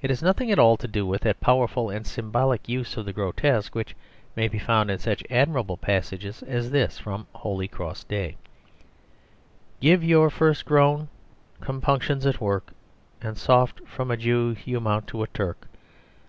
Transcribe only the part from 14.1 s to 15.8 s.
a Jew you mount to a Turk.